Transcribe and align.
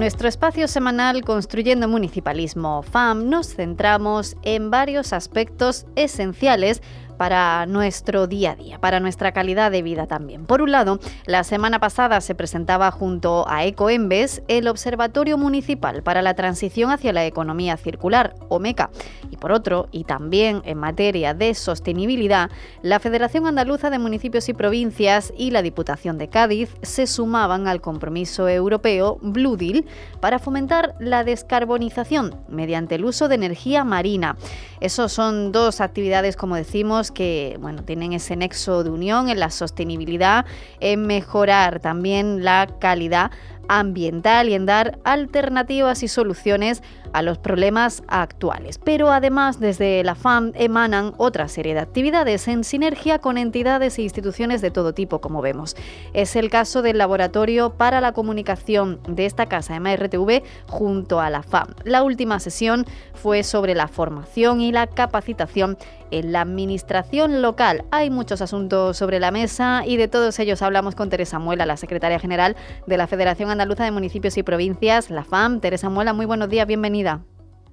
Nuestro 0.00 0.28
espacio 0.28 0.66
semanal 0.66 1.22
Construyendo 1.22 1.86
Municipalismo 1.86 2.82
FAM 2.82 3.28
nos 3.28 3.54
centramos 3.54 4.34
en 4.42 4.70
varios 4.70 5.12
aspectos 5.12 5.84
esenciales 5.94 6.80
para 7.20 7.66
nuestro 7.66 8.26
día 8.26 8.52
a 8.52 8.56
día, 8.56 8.78
para 8.78 8.98
nuestra 8.98 9.32
calidad 9.32 9.70
de 9.70 9.82
vida 9.82 10.06
también. 10.06 10.46
Por 10.46 10.62
un 10.62 10.72
lado, 10.72 11.00
la 11.26 11.44
semana 11.44 11.78
pasada 11.78 12.22
se 12.22 12.34
presentaba 12.34 12.90
junto 12.90 13.44
a 13.46 13.66
Ecoembes 13.66 14.42
el 14.48 14.66
Observatorio 14.68 15.36
Municipal 15.36 16.02
para 16.02 16.22
la 16.22 16.32
Transición 16.32 16.90
hacia 16.90 17.12
la 17.12 17.26
Economía 17.26 17.76
Circular, 17.76 18.36
OMECA. 18.48 18.88
Y 19.30 19.36
por 19.36 19.52
otro, 19.52 19.86
y 19.92 20.04
también 20.04 20.62
en 20.64 20.78
materia 20.78 21.34
de 21.34 21.52
sostenibilidad, 21.52 22.50
la 22.80 23.00
Federación 23.00 23.46
Andaluza 23.46 23.90
de 23.90 23.98
Municipios 23.98 24.48
y 24.48 24.54
Provincias 24.54 25.30
y 25.36 25.50
la 25.50 25.60
Diputación 25.60 26.16
de 26.16 26.28
Cádiz 26.28 26.70
se 26.80 27.06
sumaban 27.06 27.68
al 27.68 27.82
compromiso 27.82 28.48
europeo 28.48 29.18
Blue 29.20 29.58
Deal 29.58 29.84
para 30.20 30.38
fomentar 30.38 30.94
la 30.98 31.22
descarbonización 31.22 32.34
mediante 32.48 32.94
el 32.94 33.04
uso 33.04 33.28
de 33.28 33.34
energía 33.34 33.84
marina. 33.84 34.36
Esos 34.80 35.12
son 35.12 35.52
dos 35.52 35.80
actividades, 35.80 36.36
como 36.36 36.56
decimos, 36.56 37.10
que 37.10 37.58
bueno, 37.60 37.82
tienen 37.82 38.14
ese 38.14 38.34
nexo 38.36 38.82
de 38.82 38.90
unión 38.90 39.28
en 39.28 39.38
la 39.38 39.50
sostenibilidad, 39.50 40.46
en 40.80 41.06
mejorar 41.06 41.80
también 41.80 42.44
la 42.44 42.66
calidad 42.78 43.30
ambiental 43.70 44.48
y 44.48 44.54
en 44.54 44.66
dar 44.66 44.98
alternativas 45.04 46.02
y 46.02 46.08
soluciones 46.08 46.82
a 47.12 47.22
los 47.22 47.38
problemas 47.38 48.02
actuales. 48.08 48.78
Pero 48.78 49.12
además 49.12 49.60
desde 49.60 50.02
la 50.02 50.16
FAM 50.16 50.52
emanan 50.54 51.14
otra 51.16 51.48
serie 51.48 51.74
de 51.74 51.80
actividades 51.80 52.48
en 52.48 52.64
sinergia 52.64 53.20
con 53.20 53.38
entidades 53.38 53.98
e 53.98 54.02
instituciones 54.02 54.60
de 54.60 54.72
todo 54.72 54.92
tipo, 54.92 55.20
como 55.20 55.40
vemos. 55.40 55.76
Es 56.12 56.34
el 56.34 56.50
caso 56.50 56.82
del 56.82 56.98
Laboratorio 56.98 57.70
para 57.70 58.00
la 58.00 58.12
Comunicación 58.12 59.00
de 59.06 59.26
esta 59.26 59.46
casa 59.46 59.78
MRTV 59.78 60.42
junto 60.66 61.20
a 61.20 61.30
la 61.30 61.42
FAM. 61.42 61.68
La 61.84 62.02
última 62.02 62.40
sesión 62.40 62.86
fue 63.14 63.44
sobre 63.44 63.74
la 63.74 63.86
formación 63.86 64.60
y 64.60 64.72
la 64.72 64.88
capacitación 64.88 65.78
en 66.10 66.32
la 66.32 66.40
administración 66.40 67.42
local. 67.42 67.84
Hay 67.90 68.10
muchos 68.10 68.42
asuntos 68.42 68.96
sobre 68.96 69.20
la 69.20 69.30
mesa 69.30 69.82
y 69.86 69.96
de 69.96 70.08
todos 70.08 70.38
ellos 70.38 70.62
hablamos 70.62 70.94
con 70.94 71.10
Teresa 71.10 71.38
Muela, 71.38 71.66
la 71.66 71.76
secretaria 71.76 72.18
general 72.18 72.56
de 72.86 72.96
la 72.96 73.06
Federación 73.06 73.50
Andaluza 73.50 73.84
de 73.84 73.90
Municipios 73.90 74.36
y 74.38 74.42
Provincias, 74.42 75.10
la 75.10 75.24
FAM. 75.24 75.60
Teresa 75.60 75.88
Muela, 75.90 76.12
muy 76.12 76.26
buenos 76.26 76.48
días, 76.48 76.66
bienvenida. 76.66 77.20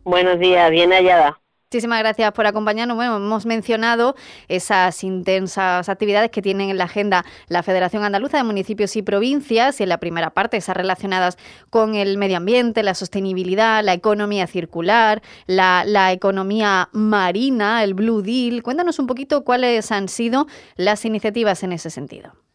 Buenos 0.04 0.40
días, 0.40 0.70
bien 0.72 0.92
hallada. 0.92 1.40
Muchísimas 1.70 2.00
gracias 2.00 2.32
por 2.32 2.48
acompañarnos. 2.48 2.98
Hemos 3.04 3.46
mencionado 3.46 4.16
esas 4.48 5.04
intensas 5.04 5.90
actividades 5.90 6.32
que 6.32 6.42
tienen 6.42 6.70
en 6.70 6.78
la 6.78 6.86
agenda 6.86 7.26
la 7.50 7.62
Federación 7.62 8.06
Andaluza 8.06 8.38
de 8.38 8.46
Municipios 8.46 8.96
y 8.96 9.02
Provincias 9.02 9.82
y 9.82 9.84
en 9.84 9.90
la 9.90 9.98
primera 9.98 10.30
parte 10.30 10.56
esas 10.56 10.78
relacionadas 10.78 11.38
con 11.70 11.96
el 11.96 12.18
medio 12.18 12.38
ambiente, 12.38 12.84
la 12.84 12.94
sostenibilidad, 12.94 13.84
la 13.84 13.94
economía 13.94 14.48
circular, 14.48 15.22
la, 15.46 15.84
la 15.86 16.14
economía 16.14 16.88
marina, 16.94 17.84
el 17.84 17.96
Blue 17.96 18.22
Deal. 18.22 18.64
Cuéntanos 18.64 18.98
un 18.98 19.08
poquito 19.08 19.44
cuáles 19.44 19.92
han 19.92 20.08
sido 20.08 20.48
las 20.78 21.04
iniciativas 21.04 21.64
en 21.64 21.74
ese 21.74 21.90
sentido. 21.90 22.47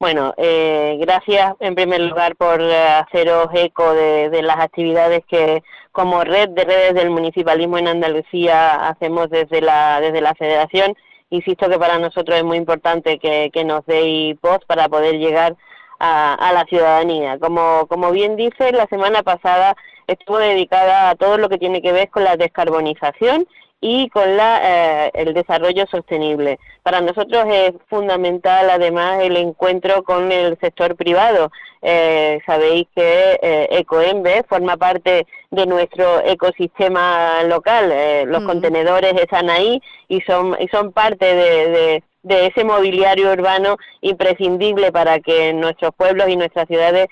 Bueno, 0.00 0.32
eh, 0.36 0.96
gracias 1.00 1.54
en 1.58 1.74
primer 1.74 2.00
lugar 2.00 2.36
por 2.36 2.60
eh, 2.60 2.86
haceros 2.86 3.48
eco 3.52 3.92
de, 3.94 4.42
las 4.42 4.58
actividades 4.60 5.24
que 5.26 5.64
como 5.90 6.22
red 6.22 6.50
de 6.50 6.64
redes 6.64 6.94
del 6.94 7.10
municipalismo 7.10 7.78
en 7.78 7.88
Andalucía 7.88 8.88
hacemos 8.88 9.28
desde 9.28 9.60
la, 9.60 10.00
desde 10.00 10.20
la 10.20 10.36
federación. 10.36 10.94
Insisto 11.30 11.68
que 11.68 11.80
para 11.80 11.98
nosotros 11.98 12.38
es 12.38 12.44
muy 12.44 12.58
importante 12.58 13.18
que, 13.18 13.64
nos 13.64 13.84
deis 13.86 14.40
voz 14.40 14.60
para 14.66 14.88
poder 14.88 15.16
llegar 15.18 15.56
a, 15.98 16.34
a, 16.34 16.52
la 16.52 16.64
ciudadanía. 16.66 17.38
Como, 17.40 17.88
como 17.88 18.12
bien 18.12 18.36
dice, 18.36 18.70
la 18.70 18.86
semana 18.86 19.24
pasada 19.24 19.74
estuvo 20.06 20.38
dedicada 20.38 21.10
a 21.10 21.16
todo 21.16 21.38
lo 21.38 21.48
que 21.48 21.58
tiene 21.58 21.82
que 21.82 21.92
ver 21.92 22.08
con 22.08 22.22
la 22.22 22.36
descarbonización 22.36 23.48
y 23.80 24.08
con 24.08 24.36
la, 24.36 24.60
eh, 25.06 25.10
el 25.14 25.34
desarrollo 25.34 25.86
sostenible. 25.86 26.58
Para 26.82 27.00
nosotros 27.00 27.44
es 27.52 27.72
fundamental 27.88 28.70
además 28.70 29.20
el 29.22 29.36
encuentro 29.36 30.02
con 30.02 30.32
el 30.32 30.58
sector 30.58 30.96
privado. 30.96 31.50
Eh, 31.82 32.40
sabéis 32.44 32.88
que 32.94 33.38
eh, 33.40 33.68
Ecoembe 33.70 34.42
forma 34.48 34.76
parte 34.76 35.26
de 35.50 35.66
nuestro 35.66 36.24
ecosistema 36.24 37.42
local. 37.44 37.90
Eh, 37.92 38.24
los 38.26 38.42
contenedores 38.42 39.14
están 39.20 39.48
ahí 39.48 39.80
y 40.08 40.20
son, 40.22 40.56
y 40.58 40.66
son 40.68 40.92
parte 40.92 41.26
de, 41.34 42.02
de, 42.22 42.46
ese 42.46 42.64
mobiliario 42.64 43.32
urbano 43.32 43.76
imprescindible 44.00 44.90
para 44.90 45.20
que 45.20 45.52
nuestros 45.52 45.94
pueblos 45.94 46.28
y 46.28 46.36
nuestras 46.36 46.66
ciudades 46.66 47.06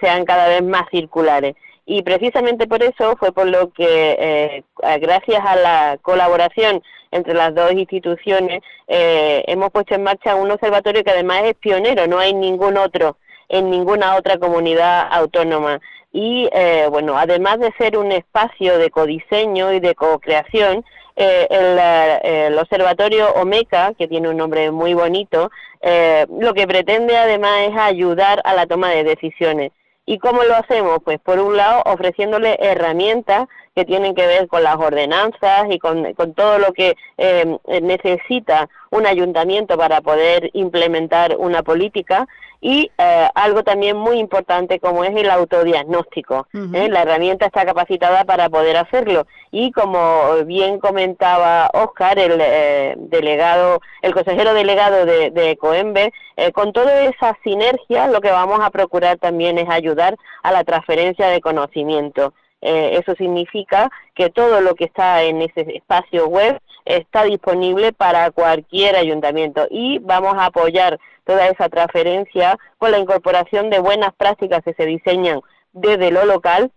sean 0.00 0.24
cada 0.24 0.48
vez 0.48 0.62
más 0.62 0.84
circulares 0.90 1.54
Y 1.86 2.02
precisamente 2.02 2.66
por 2.66 2.82
eso 2.82 3.16
fue 3.18 3.32
por 3.32 3.46
lo 3.46 3.70
que, 3.72 4.16
eh, 4.18 4.64
gracias 5.00 5.40
a 5.44 5.56
la 5.56 5.98
colaboración 6.00 6.82
entre 7.10 7.34
las 7.34 7.54
dos 7.54 7.72
instituciones, 7.72 8.62
eh, 8.88 9.44
hemos 9.46 9.70
puesto 9.70 9.94
en 9.94 10.02
marcha 10.02 10.34
un 10.34 10.50
observatorio 10.50 11.04
que 11.04 11.10
además 11.10 11.42
es 11.44 11.54
pionero, 11.54 12.06
no 12.06 12.18
hay 12.18 12.32
ningún 12.32 12.76
otro 12.76 13.18
en 13.48 13.70
ninguna 13.70 14.16
otra 14.16 14.38
comunidad 14.38 15.06
autónoma. 15.10 15.80
Y 16.12 16.48
eh, 16.52 16.86
bueno, 16.90 17.18
además 17.18 17.58
de 17.58 17.72
ser 17.76 17.98
un 17.98 18.10
espacio 18.12 18.78
de 18.78 18.90
codiseño 18.90 19.72
y 19.72 19.80
de 19.80 19.94
co-creación, 19.94 20.84
el, 21.16 21.78
el, 22.24 22.58
observatorio 22.58 23.32
OMECA, 23.34 23.92
que 23.94 24.08
tiene 24.08 24.28
un 24.30 24.36
nombre 24.36 24.72
muy 24.72 24.94
bonito, 24.94 25.50
lo 25.82 26.54
que 26.54 26.66
pretende 26.66 27.16
además 27.16 27.68
es 27.68 27.76
ayudar 27.76 28.40
a 28.44 28.54
la 28.54 28.66
toma 28.66 28.90
de 28.90 29.04
decisiones. 29.04 29.70
¿Y 30.06 30.18
cómo 30.18 30.42
lo 30.44 30.54
hacemos? 30.54 30.98
Pues 31.02 31.18
por 31.20 31.38
un 31.38 31.56
lado 31.56 31.82
ofreciéndole 31.86 32.58
herramientas 32.60 33.48
que 33.74 33.84
tienen 33.84 34.14
que 34.14 34.26
ver 34.26 34.46
con 34.48 34.62
las 34.62 34.76
ordenanzas 34.76 35.66
y 35.70 35.78
con, 35.78 36.14
todo 36.34 36.58
lo 36.58 36.72
que 36.72 36.96
eh, 37.18 37.58
necesita 37.82 38.68
un 38.94 39.06
ayuntamiento 39.06 39.76
para 39.76 40.00
poder 40.00 40.50
implementar 40.52 41.36
una 41.36 41.64
política 41.64 42.28
y 42.60 42.92
eh, 42.96 43.28
algo 43.34 43.64
también 43.64 43.96
muy 43.96 44.18
importante 44.18 44.78
como 44.78 45.02
es 45.02 45.14
el 45.16 45.28
autodiagnóstico. 45.30 46.46
¿eh? 46.54 46.88
La 46.88 47.02
herramienta 47.02 47.46
está 47.46 47.66
capacitada 47.66 48.24
para 48.24 48.48
poder 48.48 48.76
hacerlo 48.76 49.26
y 49.50 49.72
como 49.72 50.44
bien 50.46 50.78
comentaba 50.78 51.70
Oscar, 51.74 52.20
el 52.20 52.38
eh, 52.40 52.94
delegado, 52.96 53.80
el 54.00 54.14
consejero 54.14 54.54
delegado 54.54 55.04
de, 55.04 55.30
de 55.30 55.56
Coembe, 55.56 56.12
con 56.52 56.72
toda 56.72 57.02
esa 57.02 57.36
sinergia 57.42 58.06
lo 58.06 58.20
que 58.20 58.30
vamos 58.30 58.60
a 58.62 58.70
procurar 58.70 59.18
también 59.18 59.58
es 59.58 59.68
ayudar 59.68 60.16
a 60.44 60.52
la 60.52 60.62
transferencia 60.62 61.28
de 61.28 61.40
conocimiento. 61.40 62.32
Eso 62.64 63.14
significa 63.14 63.90
que 64.14 64.30
todo 64.30 64.60
lo 64.60 64.74
que 64.74 64.84
está 64.84 65.22
en 65.22 65.42
ese 65.42 65.66
espacio 65.74 66.26
web 66.26 66.60
está 66.84 67.24
disponible 67.24 67.92
para 67.92 68.30
cualquier 68.30 68.96
ayuntamiento 68.96 69.66
y 69.70 69.98
vamos 69.98 70.34
a 70.36 70.46
apoyar 70.46 70.98
toda 71.24 71.48
esa 71.48 71.68
transferencia 71.68 72.58
con 72.78 72.90
la 72.90 72.98
incorporación 72.98 73.70
de 73.70 73.78
buenas 73.78 74.14
prácticas 74.14 74.62
que 74.62 74.74
se 74.74 74.86
diseñan 74.86 75.40
desde 75.72 76.10
lo 76.10 76.24
local 76.24 76.70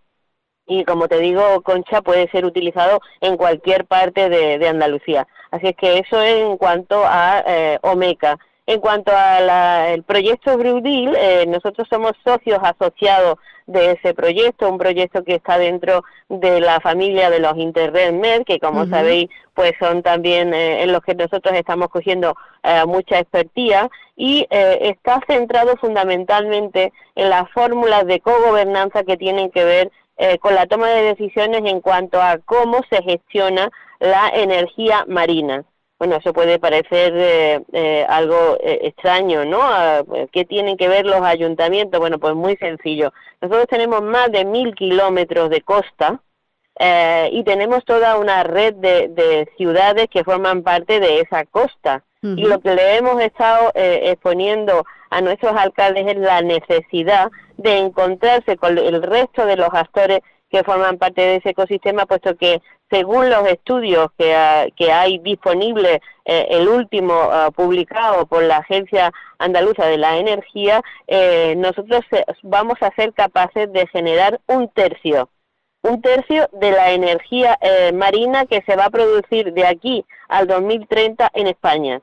y 0.68 0.84
como 0.84 1.08
te 1.08 1.18
digo, 1.18 1.62
Concha 1.62 2.02
puede 2.02 2.28
ser 2.28 2.44
utilizado 2.44 3.00
en 3.22 3.38
cualquier 3.38 3.86
parte 3.86 4.28
de, 4.28 4.68
Andalucía. 4.68 5.26
Así 5.50 5.68
es 5.68 5.76
que 5.76 5.98
eso 5.98 6.20
es 6.20 6.42
en 6.42 6.58
cuanto 6.58 7.04
a 7.06 7.42
eh, 7.46 7.78
Omeca. 7.80 8.38
En 8.68 8.80
cuanto 8.80 9.12
al 9.16 10.02
proyecto 10.02 10.58
Brudil, 10.58 11.16
eh, 11.16 11.46
nosotros 11.48 11.88
somos 11.88 12.12
socios 12.22 12.58
asociados 12.62 13.38
de 13.66 13.92
ese 13.92 14.12
proyecto, 14.12 14.68
un 14.68 14.76
proyecto 14.76 15.24
que 15.24 15.36
está 15.36 15.56
dentro 15.56 16.04
de 16.28 16.60
la 16.60 16.78
familia 16.78 17.30
de 17.30 17.38
los 17.38 17.56
Interred 17.56 18.44
que 18.44 18.60
como 18.60 18.84
sabéis, 18.86 19.30
pues 19.54 19.72
son 19.80 20.02
también 20.02 20.52
eh, 20.52 20.82
en 20.82 20.92
los 20.92 21.00
que 21.00 21.14
nosotros 21.14 21.54
estamos 21.54 21.88
cogiendo 21.88 22.36
eh, 22.62 22.84
mucha 22.86 23.18
expertía 23.20 23.88
y 24.16 24.46
está 24.50 25.22
centrado 25.26 25.74
fundamentalmente 25.78 26.92
en 27.14 27.30
las 27.30 27.50
fórmulas 27.52 28.04
de 28.04 28.20
cogobernanza 28.20 29.02
que 29.02 29.16
tienen 29.16 29.50
que 29.50 29.64
ver 29.64 29.90
con 30.40 30.54
la 30.54 30.66
toma 30.66 30.88
de 30.88 31.14
decisiones 31.14 31.62
en 31.64 31.80
cuanto 31.80 32.20
a 32.20 32.36
cómo 32.44 32.80
se 32.90 33.02
gestiona 33.02 33.70
la 33.98 34.28
energía 34.34 35.06
marina. 35.08 35.64
Bueno, 35.98 36.16
eso 36.16 36.32
puede 36.32 36.60
parecer 36.60 37.12
eh, 37.16 37.60
eh, 37.72 38.06
algo 38.08 38.56
eh, 38.60 38.80
extraño, 38.82 39.44
¿no? 39.44 39.58
Ah, 39.60 40.04
¿Qué 40.30 40.44
tienen 40.44 40.76
que 40.76 40.86
ver 40.86 41.04
los 41.04 41.22
ayuntamientos? 41.22 41.98
Bueno, 41.98 42.18
pues 42.20 42.36
muy 42.36 42.56
sencillo. 42.56 43.12
Nosotros 43.40 43.66
tenemos 43.68 44.02
más 44.02 44.30
de 44.30 44.44
mil 44.44 44.74
kilómetros 44.76 45.50
de 45.50 45.60
costa 45.62 46.20
y 47.32 47.42
tenemos 47.42 47.84
toda 47.84 48.16
una 48.18 48.44
red 48.44 48.72
de, 48.74 49.48
ciudades 49.56 50.06
que 50.08 50.22
forman 50.22 50.62
parte 50.62 51.00
de 51.00 51.20
esa 51.20 51.44
costa. 51.44 52.04
Y 52.22 52.44
lo 52.46 52.60
que 52.60 52.72
le 52.72 52.96
hemos 52.96 53.20
estado 53.20 53.72
exponiendo 53.74 54.84
a 55.10 55.20
nuestros 55.20 55.56
alcaldes 55.56 56.06
es 56.06 56.16
la 56.18 56.40
necesidad 56.40 57.32
de 57.56 57.78
encontrarse 57.78 58.56
con 58.56 58.78
el 58.78 59.02
resto 59.02 59.44
de 59.44 59.56
los 59.56 59.70
actores 59.72 60.20
que 60.50 60.62
forman 60.62 60.98
parte 60.98 61.20
de 61.20 61.36
ese 61.36 61.50
ecosistema, 61.50 62.06
puesto 62.06 62.36
que 62.36 62.62
según 62.90 63.28
los 63.30 63.46
estudios 63.48 64.08
que, 64.16 64.34
hay 64.34 65.18
disponibles, 65.18 66.00
eh, 66.24 66.46
el 66.50 66.68
último 66.68 67.14
ah, 67.14 67.50
publicado 67.54 68.26
por 68.26 68.42
la 68.42 68.58
Agencia 68.58 69.12
Andaluza 69.38 69.86
de 69.86 69.98
la 69.98 70.18
Energía, 70.18 70.82
eh, 71.06 71.54
nosotros 71.56 72.04
eh, 72.12 72.24
vamos 72.42 72.78
a 72.80 72.94
ser 72.94 73.12
capaces 73.12 73.72
de 73.72 73.86
generar 73.88 74.40
un 74.46 74.68
tercio, 74.68 75.28
un 75.82 76.00
tercio 76.00 76.48
de 76.52 76.72
la 76.72 76.90
energía 76.90 77.56
marina 77.94 78.46
que 78.46 78.62
se 78.62 78.74
va 78.74 78.86
a 78.86 78.90
producir 78.90 79.52
de 79.52 79.64
aquí 79.64 80.04
al 80.28 80.46
2030 80.48 81.30
en 81.34 81.46
España. 81.46 82.00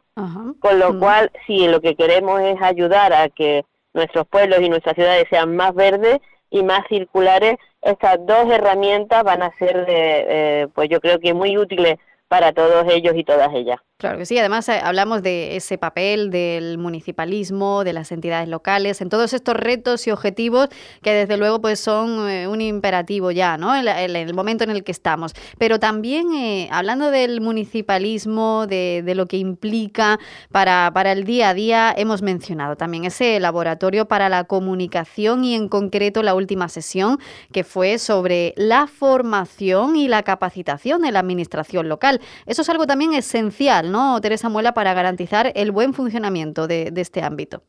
Con 0.60 0.80
lo 0.80 0.98
cual, 0.98 1.30
si 1.46 1.68
lo 1.68 1.81
que 1.81 1.96
queremos 1.96 2.40
es 2.40 2.60
ayudar 2.62 3.12
a 3.12 3.28
que 3.28 3.66
nuestros 3.94 4.26
pueblos 4.28 4.62
y 4.62 4.70
nuestras 4.70 4.96
ciudades 4.96 5.26
sean 5.30 5.56
más 5.58 5.76
verdes, 5.76 6.20
y 6.50 6.63
más 6.63 6.81
circulares, 6.88 7.57
estas 7.81 8.25
dos 8.25 8.50
herramientas 8.51 9.24
van 9.24 9.44
a 9.44 9.51
ser, 9.57 9.86
eh, 9.88 10.68
pues 10.74 10.89
yo 10.89 11.00
creo 11.00 11.19
que 11.19 11.33
muy 11.33 11.57
útiles 11.57 11.97
para 12.27 12.54
todos 12.54 12.86
ellos 12.89 13.13
y 13.16 13.24
todas 13.24 13.54
ellas. 13.54 13.80
Claro 13.98 14.18
que 14.18 14.25
sí, 14.25 14.38
además 14.38 14.68
eh, 14.68 14.81
hablamos 14.83 15.24
de 15.24 15.56
ese 15.56 15.77
papel 15.77 16.30
del 16.30 16.77
municipalismo, 16.77 17.86
de 17.86 17.94
las 17.94 18.12
entidades 18.12 18.50
locales, 18.50 19.00
en 19.00 19.07
todos 19.07 19.31
estos 19.31 19.56
retos 19.56 20.06
y 20.06 20.12
objetivos 20.12 20.68
que 21.01 21.13
desde 21.13 21.38
luego 21.38 21.62
pues 21.62 21.80
son 21.80 22.30
eh, 22.30 22.45
un 22.45 22.60
imperativo 22.60 23.31
ya, 23.31 23.57
¿no? 23.57 23.74
En, 23.74 23.88
el 23.88 24.33
momento 24.33 24.66
en 24.66 24.72
el 24.72 24.83
que 24.83 24.92
estamos. 24.92 25.31
Pero 25.57 25.80
también 25.80 26.33
eh, 26.33 26.68
hablando 26.72 27.10
del 27.10 27.39
municipalismo, 27.39 28.68
de, 28.68 29.13
lo 29.16 29.28
que 29.28 29.38
implica 29.38 30.19
para, 30.51 30.92
para 30.94 31.13
el 31.13 31.24
día 31.24 31.50
a 31.50 31.54
día, 31.54 31.94
hemos 31.95 32.21
mencionado 32.21 32.75
también 32.75 33.06
ese 33.06 33.39
laboratorio 33.39 34.10
para 34.10 34.28
la 34.28 34.44
comunicación 34.44 35.45
y 35.45 35.56
en 35.56 35.69
concreto 35.69 36.21
la 36.21 36.36
última 36.36 36.68
sesión 36.68 37.18
que 37.54 37.63
fue 37.63 37.98
sobre 37.98 38.54
la 38.57 38.88
formación 38.88 39.95
y 39.95 40.10
la 40.10 40.24
capacitación 40.24 41.04
de 41.04 41.13
la 41.13 41.19
administración 41.19 41.88
local. 41.88 42.15
Eso 42.46 42.62
es 42.62 42.70
algo 42.70 42.86
también 42.88 43.14
esencial 43.14 43.92
¿no, 43.92 44.20
Teresa 44.22 44.50
Muela, 44.50 44.74
para 44.74 44.94
garantizar 44.94 45.52
el 45.56 45.72
buen 45.72 45.94
funcionamiento 45.94 46.68
de, 46.68 46.92
este 46.96 47.22
ámbito? 47.22 47.64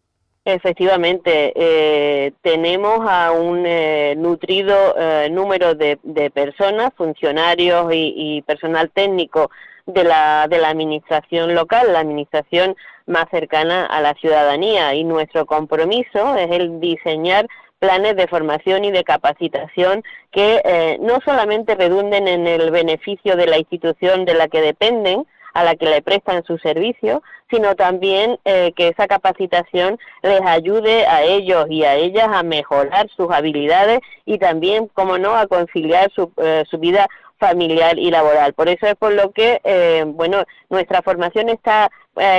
Efectivamente, 0.44 1.52
eh, 1.56 2.32
tenemos 2.40 3.00
a 3.08 3.32
un 3.32 3.64
eh, 3.66 4.14
nutrido 4.16 4.94
eh, 4.96 5.28
número 5.30 5.74
de, 5.74 5.98
personas, 6.32 6.92
funcionarios 6.96 7.88
y, 7.92 8.42
personal 8.42 8.90
técnico 8.90 9.50
de 9.86 10.04
la, 10.04 10.46
de 10.48 10.58
la 10.58 10.68
administración 10.68 11.54
local, 11.54 11.92
la 11.92 12.00
administración 12.00 12.76
más 13.06 13.26
cercana 13.30 13.86
a 13.86 14.00
la 14.00 14.14
ciudadanía. 14.14 14.94
Y 14.94 15.02
nuestro 15.02 15.46
compromiso 15.46 16.36
es 16.36 16.50
el 16.52 16.78
diseñar 16.78 17.48
planes 17.86 18.16
de 18.16 18.26
formación 18.26 18.84
y 18.84 18.90
de 18.90 19.04
capacitación 19.04 20.02
que 20.32 20.98
no 21.00 21.20
solamente 21.24 21.74
redunden 21.74 22.28
en 22.28 22.46
el 22.46 22.70
beneficio 22.70 23.36
de 23.36 23.46
la 23.46 23.58
institución 23.58 24.24
de 24.24 24.34
la 24.34 24.48
que 24.48 24.60
dependen, 24.60 25.24
a 25.56 25.64
la 25.64 25.74
que 25.74 25.86
le 25.86 26.02
prestan 26.02 26.44
su 26.44 26.58
servicio, 26.58 27.22
sino 27.50 27.74
también 27.76 28.38
eh, 28.44 28.72
que 28.76 28.88
esa 28.88 29.08
capacitación 29.08 29.98
les 30.22 30.42
ayude 30.42 31.06
a 31.06 31.22
ellos 31.22 31.64
y 31.70 31.82
a 31.82 31.94
ellas 31.94 32.28
a 32.30 32.42
mejorar 32.42 33.08
sus 33.16 33.30
habilidades 33.30 34.00
y 34.26 34.36
también, 34.36 34.88
como 34.88 35.16
no, 35.16 35.34
a 35.34 35.46
conciliar 35.46 36.12
su, 36.14 36.30
eh, 36.36 36.64
su 36.68 36.78
vida 36.78 37.08
familiar 37.38 37.98
y 37.98 38.10
laboral. 38.10 38.52
Por 38.52 38.68
eso 38.68 38.86
es 38.86 38.96
por 38.96 39.14
lo 39.14 39.30
que, 39.30 39.62
eh, 39.64 40.04
bueno, 40.06 40.44
nuestra 40.68 41.00
formación 41.00 41.48
está 41.48 41.90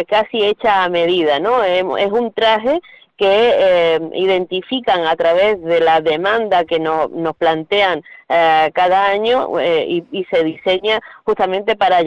casi 0.08 0.44
hecha 0.44 0.84
a 0.84 0.89
medida, 0.89 1.39
¿no? 1.39 1.63
es 1.63 1.84
un 1.84 2.34
traje 2.34 2.82
que 3.18 3.26
eh, 3.26 4.00
identifican 4.14 5.06
a 5.06 5.16
través 5.16 5.62
de 5.64 5.80
la 5.80 6.02
demanda 6.02 6.66
que 6.66 6.80
nos 6.80 7.36
plantean 7.38 8.04
eh, 8.30 8.72
cada 8.74 9.08
año 9.08 9.60
eh, 9.60 10.04
y, 10.12 10.26
se 10.26 10.44
diseña 10.44 11.00
justamente 11.24 11.76
para 11.76 12.00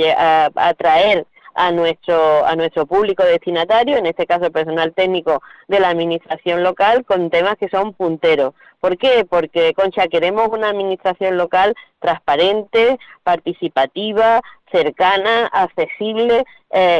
atraer 0.55 1.26
a 1.55 1.73
nuestro 1.73 2.47
a 2.47 2.55
nuestro 2.55 2.87
público 2.87 3.25
destinatario, 3.25 3.97
en 3.97 4.07
este 4.07 4.25
caso 4.25 4.47
el 4.47 4.52
personal 4.52 4.93
técnico 4.95 5.43
de 5.67 5.81
la 5.81 5.88
administración 5.88 6.62
local, 6.62 7.05
con 7.05 7.29
temas 7.29 7.57
que 7.57 7.69
son 7.69 7.93
punteros. 7.93 8.55
¿Por 8.79 8.97
qué? 8.97 9.26
Porque, 9.29 9.75
Concha, 9.75 10.07
queremos 10.07 10.49
una 10.49 10.71
administración 10.71 11.37
local 11.37 11.75
transparente, 11.99 12.99
participativa, 13.25 14.40
cercana, 14.71 15.49
accesible 15.52 16.45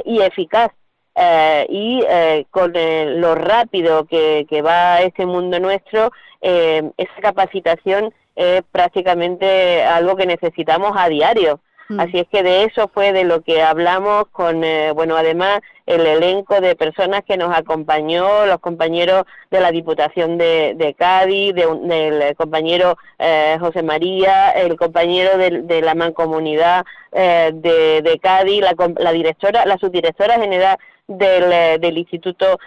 y 0.05 0.21
eficaz 0.21 0.73
eh, 1.15 1.67
y 1.69 2.03
eh, 2.09 2.47
con 2.51 2.73
eh, 2.75 3.15
lo 3.17 3.35
rápido 3.35 4.05
que, 4.05 4.63
va 4.65 5.01
este 5.01 5.27
mundo 5.27 5.59
nuestro, 5.59 6.13
esa 6.41 7.21
capacitación 7.21 8.15
es 8.35 8.63
prácticamente 8.73 9.83
algo 9.83 10.17
que 10.17 10.27
necesitamos 10.27 10.93
a 10.97 11.09
diario. 11.09 11.61
Así 11.99 12.19
es 12.19 12.29
que 12.29 12.43
de 12.43 12.65
eso 12.65 12.89
fue 12.93 13.13
de 13.13 13.25
lo 13.25 13.43
que 13.43 13.63
hablamos 13.63 14.27
con, 14.31 14.63
eh, 14.63 14.93
bueno, 14.93 15.17
además 15.17 15.61
el 15.87 16.07
elenco 16.07 16.61
de 16.61 16.77
personas 16.77 17.23
que 17.27 17.37
nos 17.37 17.53
acompañó, 17.57 18.47
los 18.47 18.61
compañeros 18.61 19.25
de 19.51 19.61
la 19.61 19.73
Diputación 19.73 20.39
de, 20.39 20.95
Cádiz, 20.97 21.53
del 21.55 22.37
compañero 22.37 22.97
eh, 23.19 23.57
José 23.59 23.83
María, 23.83 24.51
el 24.51 24.77
compañero 24.77 25.37
de, 25.37 25.83
la 25.83 25.95
Mancomunidad 25.95 26.85
eh, 27.11 27.51
de, 27.55 28.21
Cádiz, 28.23 28.63
la, 28.99 29.13
directora, 29.13 29.67
la 29.67 29.79
subdirectora 29.79 30.39
general 30.39 30.77
del, 31.09 31.81
del 31.81 31.99
Instituto 31.99 32.61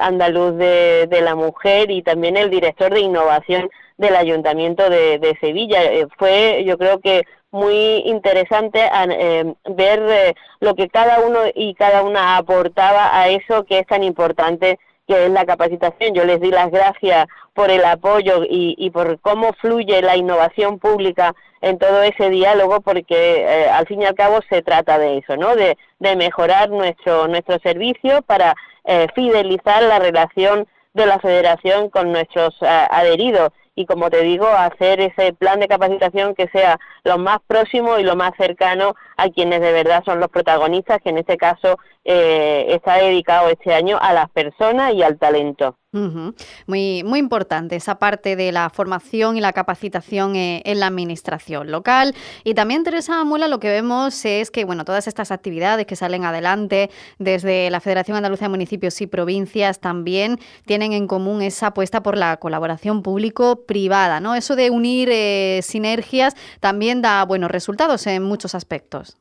Andaluz 0.00 0.56
de, 0.56 1.20
la 1.22 1.34
Mujer 1.34 1.90
y 1.90 2.02
también 2.02 2.38
el 2.38 2.48
director 2.48 2.94
de 2.94 3.00
innovación 3.00 3.68
del 4.02 4.16
Ayuntamiento 4.16 4.90
de, 4.90 5.36
Sevilla. 5.40 5.80
fue, 6.18 6.64
yo 6.66 6.76
creo 6.76 7.00
que 7.00 7.22
muy 7.52 8.02
interesante 8.06 8.80
eh, 9.10 9.54
ver 9.68 10.02
eh, 10.08 10.34
lo 10.60 10.74
que 10.74 10.88
cada 10.88 11.20
uno 11.20 11.40
y 11.54 11.74
cada 11.74 12.02
una 12.02 12.36
aportaba 12.38 13.16
a 13.16 13.28
eso 13.28 13.64
que 13.64 13.78
es 13.78 13.86
tan 13.86 14.02
importante 14.02 14.78
que 15.06 15.26
es 15.26 15.30
la 15.30 15.44
capacitación. 15.44 16.14
Yo 16.14 16.24
les 16.24 16.40
di 16.40 16.50
las 16.50 16.70
gracias 16.70 17.26
por 17.52 17.70
el 17.70 17.84
apoyo 17.84 18.44
y, 18.44 18.74
y 18.78 18.90
por 18.90 19.20
cómo 19.20 19.52
fluye 19.60 20.00
la 20.00 20.16
innovación 20.16 20.78
pública 20.78 21.34
en 21.60 21.78
todo 21.78 22.02
ese 22.02 22.30
diálogo, 22.30 22.80
porque 22.80 23.42
eh, 23.42 23.68
al 23.68 23.86
fin 23.86 24.00
y 24.02 24.06
al 24.06 24.14
cabo 24.14 24.40
se 24.48 24.62
trata 24.62 24.98
de 24.98 25.18
eso, 25.18 25.36
¿no? 25.36 25.54
De, 25.54 25.76
de 25.98 26.16
mejorar 26.16 26.70
nuestro, 26.70 27.28
nuestro 27.28 27.58
servicio 27.60 28.22
para 28.22 28.54
fidelizar 29.14 29.80
la 29.84 30.00
relación 30.00 30.66
de 30.92 31.06
la 31.06 31.20
federación 31.20 31.88
con 31.88 32.10
nuestros 32.10 32.56
adheridos 32.60 33.50
y 33.74 33.86
como 33.86 34.10
te 34.10 34.22
digo, 34.22 34.46
hacer 34.46 35.00
ese 35.00 35.32
plan 35.32 35.60
de 35.60 35.68
capacitación 35.68 36.34
que 36.34 36.48
sea 36.48 36.78
lo 37.04 37.18
más 37.18 37.38
próximo 37.46 37.98
y 37.98 38.02
lo 38.02 38.16
más 38.16 38.32
cercano 38.36 38.94
a 39.16 39.28
quienes 39.28 39.60
de 39.60 39.72
verdad 39.72 40.02
son 40.04 40.20
los 40.20 40.28
protagonistas, 40.28 41.00
que 41.02 41.10
en 41.10 41.18
este 41.18 41.36
caso 41.36 41.78
eh, 42.04 42.66
está 42.68 42.96
dedicado 42.96 43.48
este 43.48 43.72
año 43.74 43.98
a 44.00 44.12
las 44.12 44.28
personas 44.30 44.94
y 44.94 45.02
al 45.02 45.18
talento. 45.18 45.76
Muy, 46.66 47.02
muy 47.04 47.18
importante 47.18 47.76
esa 47.76 47.98
parte 47.98 48.34
de 48.34 48.50
la 48.50 48.70
formación 48.70 49.36
y 49.36 49.42
la 49.42 49.52
capacitación 49.52 50.36
eh, 50.36 50.62
en 50.64 50.80
la 50.80 50.86
administración 50.86 51.70
local. 51.70 52.14
Y 52.44 52.54
también, 52.54 52.82
Teresa 52.82 53.22
Muela, 53.24 53.46
lo 53.46 53.60
que 53.60 53.68
vemos 53.68 54.24
es 54.24 54.50
que 54.50 54.64
bueno, 54.64 54.86
todas 54.86 55.06
estas 55.06 55.30
actividades 55.30 55.84
que 55.84 55.94
salen 55.94 56.24
adelante 56.24 56.90
desde 57.18 57.68
la 57.68 57.80
Federación 57.80 58.16
Andaluza 58.16 58.46
de 58.46 58.48
Municipios 58.48 58.98
y 59.02 59.06
Provincias 59.06 59.80
también 59.80 60.38
tienen 60.64 60.94
en 60.94 61.06
común 61.06 61.42
esa 61.42 61.68
apuesta 61.68 62.02
por 62.02 62.16
la 62.16 62.38
colaboración 62.38 63.02
público-privada. 63.02 64.20
¿no? 64.20 64.34
Eso 64.34 64.56
de 64.56 64.70
unir 64.70 65.10
eh, 65.12 65.60
sinergias 65.62 66.34
también 66.60 67.02
da 67.02 67.22
buenos 67.26 67.50
resultados 67.50 68.06
en 68.06 68.22
muchos 68.22 68.54
aspectos. 68.54 69.18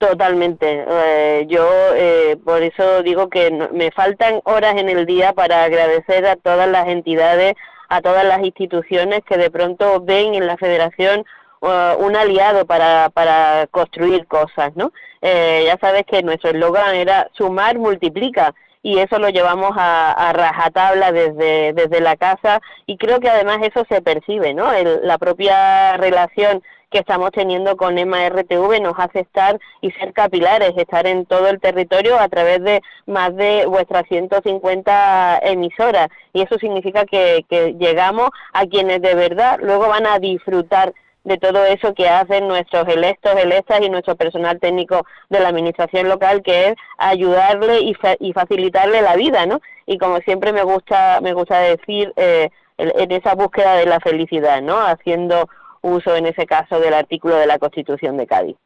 Totalmente. 0.00 0.86
Eh, 0.88 1.44
yo 1.46 1.68
eh, 1.94 2.38
por 2.42 2.62
eso 2.62 3.02
digo 3.02 3.28
que 3.28 3.50
me 3.70 3.90
faltan 3.90 4.40
horas 4.44 4.76
en 4.78 4.88
el 4.88 5.04
día 5.04 5.34
para 5.34 5.64
agradecer 5.64 6.24
a 6.26 6.36
todas 6.36 6.66
las 6.70 6.88
entidades, 6.88 7.52
a 7.90 8.00
todas 8.00 8.24
las 8.24 8.42
instituciones 8.42 9.20
que 9.28 9.36
de 9.36 9.50
pronto 9.50 10.00
ven 10.00 10.34
en 10.34 10.46
la 10.46 10.56
federación 10.56 11.26
uh, 11.60 12.02
un 12.02 12.16
aliado 12.16 12.64
para, 12.64 13.10
para 13.10 13.66
construir 13.70 14.26
cosas, 14.26 14.74
¿no? 14.74 14.90
Eh, 15.20 15.64
ya 15.66 15.76
sabes 15.78 16.04
que 16.06 16.22
nuestro 16.22 16.48
eslogan 16.48 16.94
era 16.94 17.28
sumar 17.34 17.78
multiplica 17.78 18.54
y 18.82 19.00
eso 19.00 19.18
lo 19.18 19.28
llevamos 19.28 19.72
a, 19.76 20.32
rajatabla 20.32 21.12
desde, 21.12 21.74
desde 21.74 22.00
la 22.00 22.16
casa 22.16 22.62
y 22.86 22.96
creo 22.96 23.20
que 23.20 23.28
además 23.28 23.58
eso 23.60 23.84
se 23.86 24.00
percibe, 24.00 24.54
¿no? 24.54 24.72
la 25.02 25.18
propia 25.18 25.98
relación 25.98 26.62
que 26.90 26.98
estamos 26.98 27.30
teniendo 27.30 27.76
con 27.76 27.96
EMA 27.96 28.28
RTV 28.28 28.80
nos 28.80 28.98
hace 28.98 29.20
estar 29.20 29.58
y 29.80 29.90
ser 29.92 30.12
capilares, 30.12 30.72
estar 30.76 31.06
en 31.06 31.24
todo 31.24 31.48
el 31.48 31.60
territorio 31.60 32.18
a 32.18 32.28
través 32.28 32.62
de 32.62 32.82
más 33.06 33.34
de 33.36 33.64
vuestras 33.66 34.04
150 34.08 35.38
emisoras. 35.42 36.08
Y 36.32 36.42
eso 36.42 36.58
significa 36.58 37.04
que, 37.04 37.44
llegamos 37.78 38.30
a 38.52 38.66
quienes 38.66 39.00
de 39.00 39.14
verdad 39.14 39.58
luego 39.62 39.88
van 39.88 40.06
a 40.06 40.18
disfrutar 40.18 40.92
de 41.22 41.36
todo 41.38 41.64
eso 41.66 41.94
que 41.94 42.08
hacen 42.08 42.48
nuestros 42.48 42.88
electos, 42.88 43.34
electas 43.36 43.80
y 43.82 43.90
nuestro 43.90 44.16
personal 44.16 44.58
técnico 44.58 45.06
de 45.28 45.40
la 45.40 45.48
administración 45.48 46.08
local, 46.08 46.42
que 46.42 46.68
es 46.68 46.74
ayudarle 46.98 47.80
y, 47.80 47.96
y 48.20 48.32
facilitarle 48.32 49.02
la 49.02 49.16
vida, 49.16 49.46
¿no? 49.46 49.60
Y 49.86 49.98
como 49.98 50.18
siempre 50.18 50.52
me 50.52 50.62
gusta, 50.62 51.20
me 51.20 51.34
gusta 51.34 51.60
decir, 51.60 52.12
eh, 52.16 52.48
en 52.80 53.12
esa 53.12 53.34
búsqueda 53.34 53.74
de 53.74 53.86
la 53.86 54.00
felicidad, 54.00 54.62
¿no? 54.62 54.78
Haciendo 54.78 55.48
uso 55.82 56.14
en 56.14 56.26
ese 56.26 56.46
caso 56.46 56.78
del 56.78 56.94
artículo 56.94 57.36
de 57.36 57.46
la 57.46 57.58
Constitución 57.58 58.16
de 58.16 58.26
Cádiz. 58.26 58.56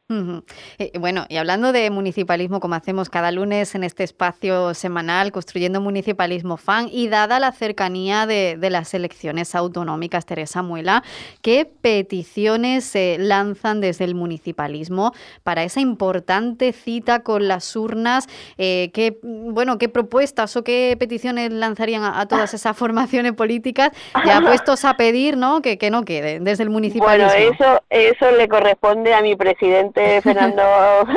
Eh, 0.77 0.91
bueno, 0.99 1.25
y 1.29 1.37
hablando 1.37 1.71
de 1.71 1.89
municipalismo, 1.89 2.59
como 2.59 2.75
hacemos 2.75 3.09
cada 3.09 3.31
lunes 3.31 3.73
en 3.73 3.83
este 3.83 4.03
espacio 4.03 4.73
semanal, 4.73 5.31
construyendo 5.31 5.81
municipalismo 5.81 6.57
fan, 6.57 6.89
y 6.91 7.07
dada 7.07 7.39
la 7.39 7.51
cercanía 7.51 8.25
de, 8.25 8.57
las 8.69 8.93
elecciones 8.93 9.55
autonómicas, 9.55 10.25
Teresa 10.25 10.61
Muela, 10.61 11.03
¿qué 11.41 11.65
peticiones 11.65 12.83
se 12.83 13.17
lanzan 13.19 13.79
desde 13.79 14.05
el 14.05 14.15
municipalismo 14.15 15.13
para 15.43 15.63
esa 15.63 15.79
importante 15.79 16.73
cita 16.73 17.19
con 17.19 17.47
las 17.47 17.75
urnas? 17.75 18.27
Eh, 18.57 18.91
¿qué, 18.93 19.19
bueno, 19.23 19.77
¿Qué 19.77 19.87
propuestas 19.87 20.55
o 20.57 20.63
qué 20.63 20.95
peticiones 20.99 21.51
lanzarían 21.51 22.03
a, 22.03 22.25
todas 22.27 22.53
esas 22.53 22.75
formaciones 22.75 23.33
políticas 23.33 23.91
ya 24.25 24.41
puestos 24.41 24.83
a 24.83 24.97
pedir 24.97 25.37
¿no? 25.37 25.61
que, 25.61 25.77
que 25.77 25.89
no 25.89 26.03
queden 26.03 26.43
desde 26.43 26.63
el 26.63 26.69
municipalismo? 26.69 27.04
Bueno, 27.05 27.27
eso 27.31 27.81
eso 27.89 28.31
le 28.31 28.47
corresponde 28.47 29.13
a 29.13 29.21
mi 29.21 29.35
presidente 29.35 30.21
Fernando 30.23 30.63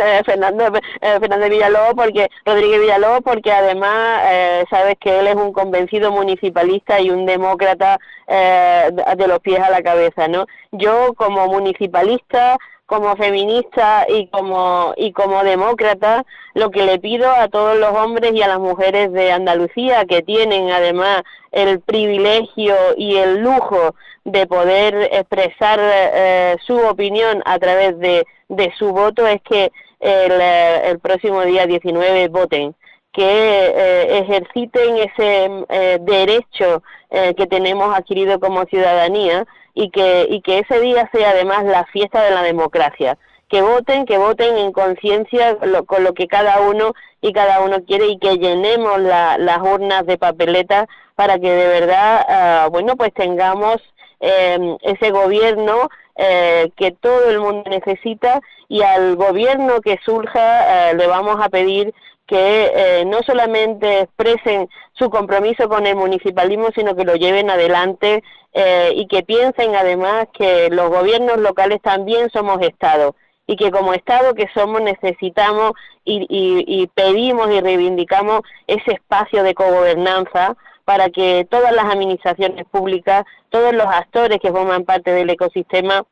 eh, 0.02 0.22
Fernando 0.24 0.66
eh, 1.00 1.18
Fernández 1.20 1.50
Villalobos 1.50 1.94
porque 1.94 2.28
Rodríguez 2.44 2.80
Villalobos 2.80 3.20
porque 3.24 3.52
además 3.52 4.22
eh, 4.30 4.64
sabes 4.70 4.96
que 5.00 5.18
él 5.18 5.26
es 5.26 5.34
un 5.34 5.52
convencido 5.52 6.12
municipalista 6.12 7.00
y 7.00 7.10
un 7.10 7.26
demócrata 7.26 7.98
de 8.28 9.26
los 9.26 9.38
pies 9.40 9.58
a 9.58 9.70
la 9.70 9.80
cabeza, 9.80 10.28
¿no? 10.28 10.44
Yo 10.70 11.14
como 11.14 11.46
municipalista 11.46 12.58
como 12.88 13.16
feminista 13.16 14.06
y 14.08 14.28
como 14.28 14.94
y 14.96 15.12
como 15.12 15.44
demócrata 15.44 16.24
lo 16.54 16.70
que 16.70 16.84
le 16.84 16.98
pido 16.98 17.30
a 17.30 17.48
todos 17.48 17.78
los 17.78 17.92
hombres 17.92 18.32
y 18.32 18.42
a 18.42 18.48
las 18.48 18.58
mujeres 18.58 19.12
de 19.12 19.30
Andalucía 19.30 20.06
que 20.06 20.22
tienen 20.22 20.70
además 20.70 21.22
el 21.52 21.80
privilegio 21.80 22.74
y 22.96 23.16
el 23.16 23.42
lujo 23.42 23.94
de 24.30 24.46
poder 24.46 25.08
expresar 25.12 25.78
eh, 25.80 26.56
su 26.66 26.76
opinión 26.76 27.42
a 27.44 27.58
través 27.58 27.98
de, 27.98 28.26
de, 28.48 28.72
su 28.78 28.92
voto 28.92 29.26
es 29.26 29.40
que 29.42 29.72
el, 30.00 30.32
eh, 30.40 30.98
próximo 31.02 31.42
día 31.42 31.66
19 31.66 32.28
voten 32.28 32.74
que 33.12 33.24
eh, 33.24 34.18
ejerciten 34.18 34.96
ese 34.98 35.98
derecho 36.02 36.82
que 37.10 37.46
tenemos 37.46 37.96
adquirido 37.96 38.38
como 38.38 38.64
ciudadanía 38.66 39.46
y 39.74 39.90
que, 39.90 40.26
y 40.28 40.42
que 40.42 40.58
ese 40.58 40.78
día 40.80 41.08
sea 41.12 41.30
además 41.30 41.64
la 41.64 41.84
fiesta 41.86 42.22
de 42.22 42.32
la 42.32 42.42
democracia. 42.42 43.16
Que 43.48 43.62
voten, 43.62 44.04
que 44.04 44.18
voten 44.18 44.58
en 44.58 44.72
conciencia 44.72 45.56
con 45.86 46.04
lo 46.04 46.12
que 46.12 46.28
cada 46.28 46.60
uno 46.60 46.92
y 47.22 47.32
cada 47.32 47.62
uno 47.62 47.78
quiere 47.86 48.06
y 48.08 48.18
que 48.18 48.36
llenemos 48.36 49.00
las 49.00 49.58
urnas 49.62 50.04
de 50.04 50.18
papeletas 50.18 50.86
para 51.14 51.38
que 51.38 51.50
de 51.50 51.66
verdad, 51.66 52.24
ah, 52.28 52.68
bueno, 52.70 52.94
pues 52.94 53.12
tengamos 53.14 53.78
em, 54.20 54.76
ese 54.82 55.10
gobierno 55.10 55.88
eh, 56.16 56.70
que 56.76 56.92
todo 56.92 57.30
el 57.30 57.40
mundo 57.40 57.64
necesita 57.70 58.40
y 58.68 58.82
al 58.82 59.16
gobierno 59.16 59.80
que 59.80 59.98
surja 60.04 60.90
eh, 60.90 60.94
le 60.94 61.06
vamos 61.06 61.38
a 61.40 61.48
pedir 61.48 61.94
que 62.28 62.70
eh, 62.74 63.04
no 63.06 63.22
solamente 63.22 64.00
expresen 64.00 64.68
su 64.92 65.08
compromiso 65.08 65.68
con 65.68 65.86
el 65.86 65.96
municipalismo, 65.96 66.68
sino 66.74 66.94
que 66.94 67.04
lo 67.04 67.14
lleven 67.14 67.50
adelante 67.50 68.22
eh, 68.52 68.92
y 68.94 69.06
que 69.06 69.22
piensen 69.22 69.74
además 69.74 70.26
que 70.34 70.68
los 70.70 70.90
gobiernos 70.90 71.38
locales 71.38 71.80
también 71.80 72.28
somos 72.30 72.60
Estado 72.60 73.16
y 73.46 73.56
que 73.56 73.70
como 73.70 73.94
Estado 73.94 74.34
que 74.34 74.46
somos 74.52 74.82
necesitamos 74.82 75.72
y, 76.04 76.26
y, 76.28 76.86
pedimos 76.88 77.50
y 77.50 77.60
reivindicamos 77.60 78.42
ese 78.66 78.92
espacio 78.92 79.42
de 79.42 79.54
cogobernanza 79.54 80.54
para 80.88 81.10
que 81.10 81.46
todas 81.50 81.70
las 81.74 81.84
administraciones 81.84 82.64
públicas, 82.64 83.26
todos 83.50 83.74
los 83.74 83.84
actores 83.84 84.38
que 84.40 84.50
forman 84.50 84.84
parte 84.84 85.10
del 85.10 85.28
ecosistema 85.28 86.06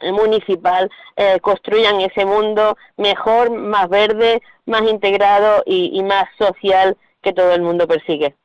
municipal 0.00 0.88
eh, 1.16 1.40
construyan 1.40 2.00
ese 2.00 2.24
mundo 2.24 2.76
mejor, 2.96 3.50
más 3.50 3.88
verde, 3.88 4.40
más 4.66 4.82
integrado 4.82 5.64
y, 5.66 6.00
más 6.04 6.26
social 6.38 6.96
que 7.22 7.32
todo 7.32 7.54
el 7.54 7.62
mundo 7.62 7.88
persigue. 7.88 8.36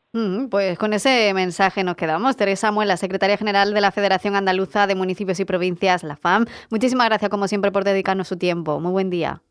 pues 0.50 0.80
con 0.80 0.94
ese 0.94 1.32
mensaje 1.36 1.84
nos 1.84 1.96
quedamos. 1.96 2.36
Teresa 2.36 2.72
Muela, 2.72 2.98
secretaria 2.98 3.38
general 3.38 3.72
de 3.72 3.82
la 3.82 3.92
Federación 3.92 4.36
Andaluza 4.36 4.88
de 4.88 4.96
Municipios 4.96 5.40
y 5.40 5.46
Provincias, 5.46 6.04
la 6.04 6.16
FAM. 6.16 6.48
Muchísimas 6.72 7.06
gracias, 7.10 7.30
como 7.30 7.48
siempre, 7.48 7.72
por 7.72 7.84
dedicarnos 7.84 8.28
su 8.28 8.40
tiempo. 8.40 8.80
Muy 8.80 8.92
buen 8.92 9.12
día. 9.12 9.44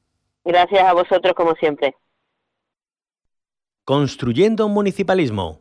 Gracias 0.44 0.82
a 0.82 0.94
vosotros, 0.94 1.32
como 1.36 1.54
siempre. 1.54 1.94
Construyendo 3.84 4.68
Municipalismo, 4.68 5.60